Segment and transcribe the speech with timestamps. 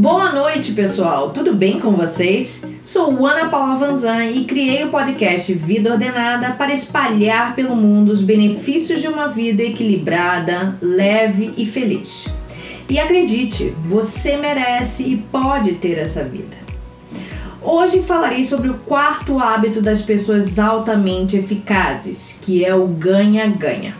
[0.00, 1.28] Boa noite, pessoal.
[1.28, 2.62] Tudo bem com vocês?
[2.82, 8.22] Sou Ana Paula Vanzan e criei o podcast Vida Ordenada para espalhar pelo mundo os
[8.22, 12.28] benefícios de uma vida equilibrada, leve e feliz.
[12.88, 16.56] E acredite, você merece e pode ter essa vida.
[17.60, 23.94] Hoje falarei sobre o quarto hábito das pessoas altamente eficazes, que é o ganha-ganha.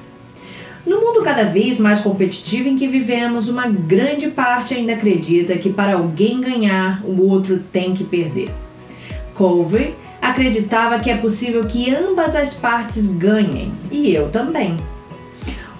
[0.86, 5.70] No mundo cada vez mais competitivo em que vivemos, uma grande parte ainda acredita que
[5.70, 8.50] para alguém ganhar, o outro tem que perder.
[9.34, 14.76] Covey acreditava que é possível que ambas as partes ganhem, e eu também.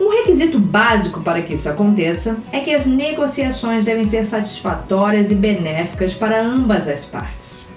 [0.00, 5.34] Um requisito básico para que isso aconteça é que as negociações devem ser satisfatórias e
[5.34, 7.68] benéficas para ambas as partes.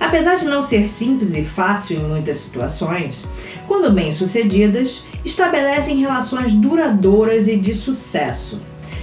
[0.00, 3.30] Apesar de não ser simples e fácil em muitas situações,
[3.68, 8.60] quando bem-sucedidas, estabelecem relações duradouras e de sucesso,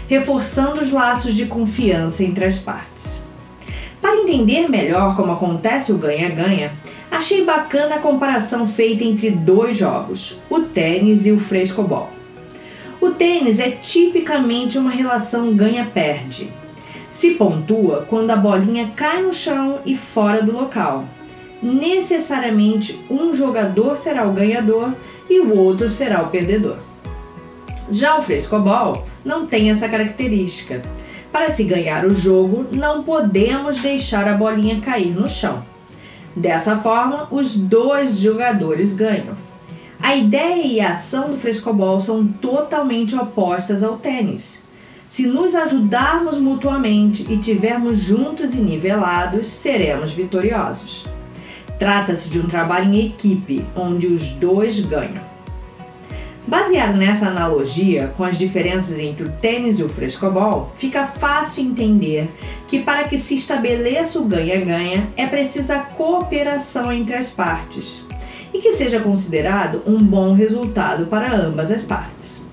[0.08, 3.24] reforçando os laços de confiança entre as partes.
[4.02, 6.72] Para entender melhor como acontece o ganha-ganha,
[7.12, 12.10] achei bacana a comparação feita entre dois jogos, o tênis e o frescobol.
[13.02, 16.50] O tênis é tipicamente uma relação ganha-perde,
[17.12, 21.06] se pontua quando a bolinha cai no chão e fora do local.
[21.62, 24.94] Necessariamente um jogador será o ganhador
[25.30, 26.78] e o outro será o perdedor.
[27.92, 30.82] Já o frescobol não tem essa característica.
[31.32, 35.64] Para se ganhar o jogo, não podemos deixar a bolinha cair no chão.
[36.36, 39.36] Dessa forma, os dois jogadores ganham.
[40.02, 44.64] A ideia e a ação do frescobol são totalmente opostas ao tênis.
[45.08, 51.06] Se nos ajudarmos mutuamente e tivermos juntos e nivelados, seremos vitoriosos.
[51.80, 55.30] Trata-se de um trabalho em equipe, onde os dois ganham.
[56.46, 62.30] Baseado nessa analogia com as diferenças entre o tênis e o frescobol, fica fácil entender
[62.68, 68.04] que para que se estabeleça o ganha-ganha é precisa cooperação entre as partes
[68.54, 72.44] e que seja considerado um bom resultado para ambas as partes.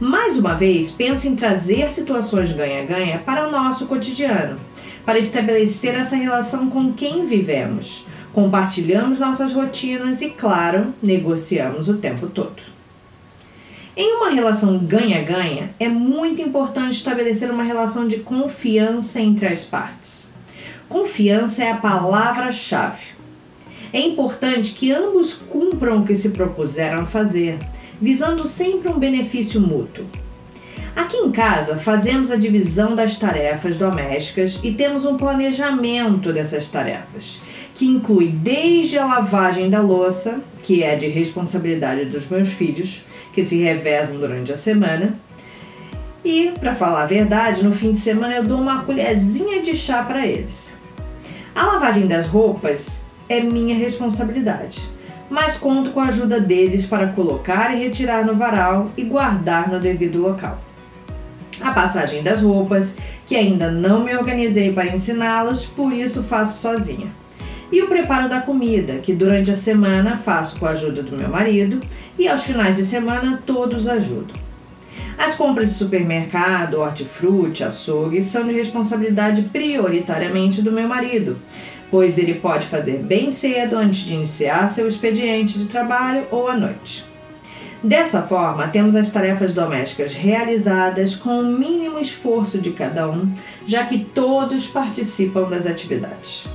[0.00, 4.56] Mais uma vez, penso em trazer situações ganha-ganha para o nosso cotidiano,
[5.04, 8.06] para estabelecer essa relação com quem vivemos.
[8.32, 12.62] Compartilhamos nossas rotinas e, claro, negociamos o tempo todo.
[13.96, 20.28] Em uma relação ganha-ganha, é muito importante estabelecer uma relação de confiança entre as partes.
[20.88, 23.18] Confiança é a palavra-chave.
[23.92, 27.58] É importante que ambos cumpram o que se propuseram a fazer
[28.00, 30.06] visando sempre um benefício mútuo.
[30.94, 37.40] Aqui em casa, fazemos a divisão das tarefas domésticas e temos um planejamento dessas tarefas,
[37.78, 43.44] que inclui desde a lavagem da louça, que é de responsabilidade dos meus filhos, que
[43.44, 45.14] se revezam durante a semana,
[46.24, 50.02] e, para falar a verdade, no fim de semana eu dou uma colherzinha de chá
[50.02, 50.74] para eles.
[51.54, 54.98] A lavagem das roupas é minha responsabilidade
[55.30, 59.78] mas conto com a ajuda deles para colocar e retirar no varal e guardar no
[59.78, 60.58] devido local.
[61.60, 62.96] A passagem das roupas,
[63.26, 67.08] que ainda não me organizei para ensiná-los, por isso faço sozinha.
[67.70, 71.28] E o preparo da comida, que durante a semana faço com a ajuda do meu
[71.28, 71.80] marido
[72.18, 74.34] e aos finais de semana todos ajudam.
[75.18, 81.36] As compras de supermercado, hortifruti, açougue são de responsabilidade prioritariamente do meu marido,
[81.90, 86.56] pois ele pode fazer bem cedo antes de iniciar seu expediente de trabalho ou à
[86.56, 87.04] noite.
[87.82, 93.32] Dessa forma, temos as tarefas domésticas realizadas com o mínimo esforço de cada um,
[93.66, 96.48] já que todos participam das atividades.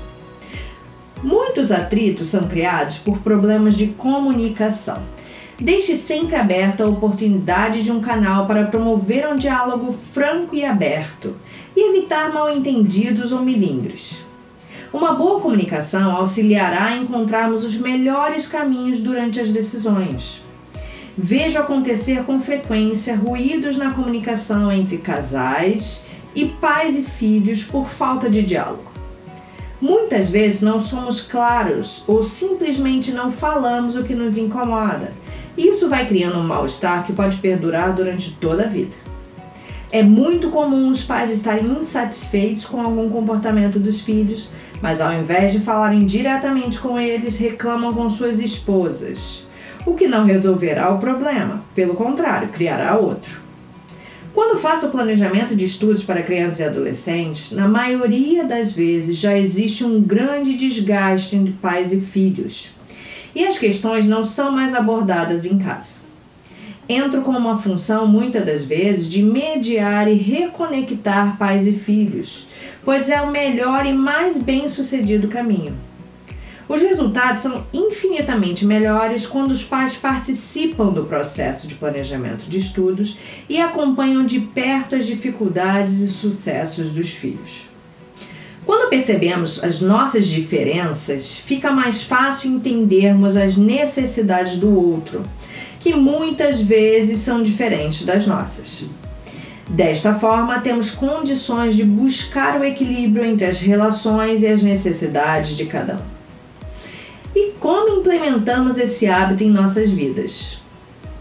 [1.24, 5.02] Muitos atritos são criados por problemas de comunicação.
[5.58, 11.36] Deixe sempre aberta a oportunidade de um canal para promover um diálogo franco e aberto
[11.74, 14.18] e evitar mal-entendidos ou milindres.
[14.92, 20.44] Uma boa comunicação auxiliará a encontrarmos os melhores caminhos durante as decisões.
[21.18, 26.06] Vejo acontecer com frequência ruídos na comunicação entre casais
[26.36, 28.93] e pais e filhos por falta de diálogo.
[29.84, 35.12] Muitas vezes não somos claros ou simplesmente não falamos o que nos incomoda.
[35.58, 38.96] Isso vai criando um mal-estar que pode perdurar durante toda a vida.
[39.92, 44.52] É muito comum os pais estarem insatisfeitos com algum comportamento dos filhos,
[44.82, 49.46] mas ao invés de falarem diretamente com eles, reclamam com suas esposas,
[49.86, 53.43] o que não resolverá o problema, pelo contrário, criará outro.
[54.34, 59.38] Quando faço o planejamento de estudos para crianças e adolescentes, na maioria das vezes já
[59.38, 62.72] existe um grande desgaste entre pais e filhos,
[63.36, 66.04] e as questões não são mais abordadas em casa
[66.88, 72.48] entro com uma função, muitas das vezes, de mediar e reconectar pais e filhos,
[72.84, 75.74] pois é o melhor e mais bem sucedido caminho.
[76.68, 83.18] Os resultados são infinitamente melhores quando os pais participam do processo de planejamento de estudos
[83.50, 87.70] e acompanham de perto as dificuldades e sucessos dos filhos.
[88.66, 95.24] Quando percebemos as nossas diferenças, fica mais fácil entendermos as necessidades do outro,
[95.82, 98.86] que muitas vezes são diferentes das nossas.
[99.68, 105.66] Desta forma, temos condições de buscar o equilíbrio entre as relações e as necessidades de
[105.66, 106.23] cada um.
[108.04, 110.60] Implementamos esse hábito em nossas vidas?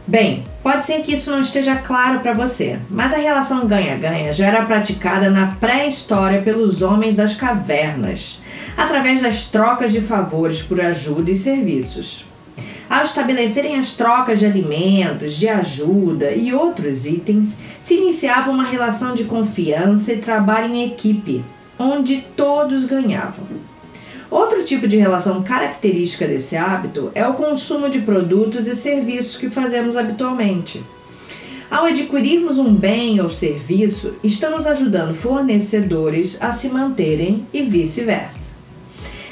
[0.04, 4.48] Bem, pode ser que isso não esteja claro para você, mas a relação ganha-ganha já
[4.48, 8.42] era praticada na pré-história pelos homens das cavernas,
[8.76, 12.24] através das trocas de favores por ajuda e serviços.
[12.90, 19.14] Ao estabelecerem as trocas de alimentos, de ajuda e outros itens, se iniciava uma relação
[19.14, 21.44] de confiança e trabalho em equipe,
[21.78, 23.61] onde todos ganhavam.
[24.32, 29.50] Outro tipo de relação característica desse hábito é o consumo de produtos e serviços que
[29.50, 30.82] fazemos habitualmente.
[31.70, 38.52] Ao adquirirmos um bem ou serviço, estamos ajudando fornecedores a se manterem e vice-versa.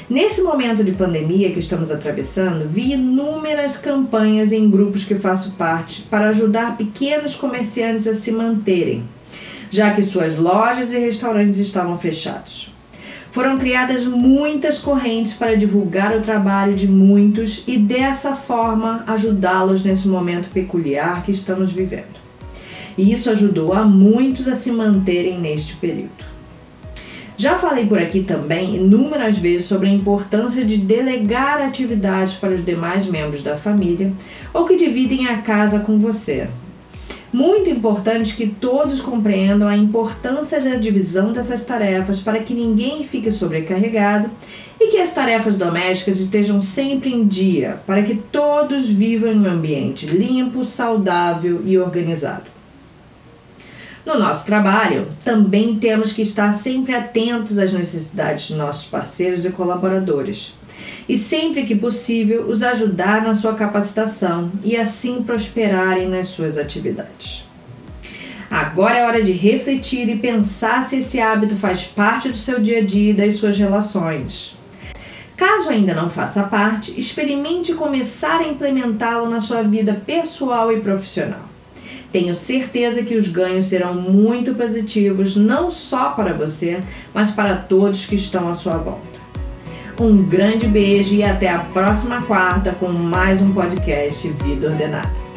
[0.07, 6.03] Nesse momento de pandemia que estamos atravessando, vi inúmeras campanhas em grupos que faço parte
[6.03, 9.03] para ajudar pequenos comerciantes a se manterem,
[9.67, 12.71] já que suas lojas e restaurantes estavam fechados.
[13.31, 20.09] Foram criadas muitas correntes para divulgar o trabalho de muitos e dessa forma ajudá-los nesse
[20.09, 22.19] momento peculiar que estamos vivendo.
[22.97, 26.31] E isso ajudou a muitos a se manterem neste período.
[27.37, 32.63] Já falei por aqui também inúmeras vezes sobre a importância de delegar atividades para os
[32.63, 34.11] demais membros da família
[34.53, 36.49] ou que dividem a casa com você,
[37.33, 43.31] muito importante que todos compreendam a importância da divisão dessas tarefas para que ninguém fique
[43.31, 44.29] sobrecarregado
[44.79, 49.49] e que as tarefas domésticas estejam sempre em dia, para que todos vivam em um
[49.49, 52.51] ambiente limpo, saudável e organizado.
[54.05, 59.51] No nosso trabalho, também temos que estar sempre atentos às necessidades de nossos parceiros e
[59.51, 60.55] colaboradores
[61.07, 67.45] e, sempre que possível, os ajudar na sua capacitação e assim prosperarem nas suas atividades.
[68.49, 72.79] Agora é hora de refletir e pensar se esse hábito faz parte do seu dia
[72.79, 74.57] a dia e das suas relações.
[75.37, 81.49] Caso ainda não faça parte, experimente começar a implementá-lo na sua vida pessoal e profissional.
[82.11, 86.83] Tenho certeza que os ganhos serão muito positivos, não só para você,
[87.13, 89.10] mas para todos que estão à sua volta.
[89.99, 95.30] Um grande beijo e até a próxima quarta com mais um podcast Vida Ordenada.